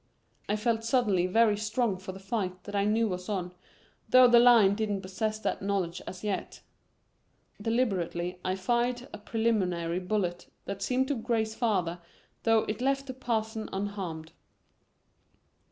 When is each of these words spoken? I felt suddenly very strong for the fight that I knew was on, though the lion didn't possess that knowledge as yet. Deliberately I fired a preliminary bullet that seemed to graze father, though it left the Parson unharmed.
I 0.49 0.55
felt 0.55 0.83
suddenly 0.83 1.27
very 1.27 1.55
strong 1.55 1.95
for 1.97 2.11
the 2.11 2.17
fight 2.19 2.63
that 2.63 2.75
I 2.75 2.85
knew 2.85 3.07
was 3.07 3.29
on, 3.29 3.53
though 4.09 4.27
the 4.27 4.39
lion 4.39 4.73
didn't 4.73 5.03
possess 5.03 5.37
that 5.37 5.61
knowledge 5.61 6.01
as 6.07 6.23
yet. 6.23 6.63
Deliberately 7.61 8.39
I 8.43 8.55
fired 8.55 9.07
a 9.13 9.19
preliminary 9.19 9.99
bullet 9.99 10.47
that 10.65 10.81
seemed 10.81 11.07
to 11.09 11.13
graze 11.15 11.53
father, 11.53 11.99
though 12.41 12.61
it 12.63 12.81
left 12.81 13.05
the 13.05 13.13
Parson 13.13 13.69
unharmed. 13.71 14.31